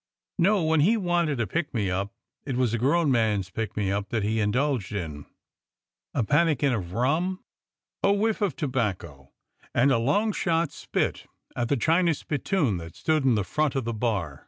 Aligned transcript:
No, 0.39 0.63
when 0.63 0.79
he 0.79 0.97
wanted 0.97 1.39
a 1.39 1.45
pick 1.45 1.75
me 1.75 1.91
up 1.91 2.11
it 2.43 2.57
was 2.57 2.73
a 2.73 2.79
grown 2.79 3.11
man's 3.11 3.51
pick 3.51 3.77
me 3.77 3.91
up 3.91 4.09
that 4.09 4.23
he 4.23 4.39
indulged 4.39 4.93
in— 4.93 5.27
a 6.15 6.23
pan 6.23 6.47
nikin 6.47 6.73
of 6.73 6.93
rum, 6.93 7.43
a 8.01 8.11
whiff 8.11 8.41
of 8.41 8.55
tobacco, 8.55 9.29
and 9.75 9.91
a 9.91 9.99
long 9.99 10.31
shot 10.31 10.71
spit 10.71 11.27
at 11.55 11.69
the 11.69 11.77
china 11.77 12.15
spittoon 12.15 12.77
that 12.77 12.95
stood 12.95 13.23
in 13.23 13.35
the 13.35 13.43
front 13.43 13.75
of 13.75 13.85
the 13.85 13.93
bar. 13.93 14.39